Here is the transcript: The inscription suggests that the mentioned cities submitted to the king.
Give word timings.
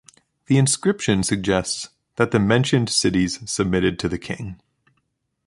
The 0.47 0.57
inscription 0.57 1.21
suggests 1.21 1.89
that 2.15 2.31
the 2.31 2.39
mentioned 2.39 2.89
cities 2.89 3.39
submitted 3.47 3.99
to 3.99 4.09
the 4.09 4.17
king. 4.17 4.59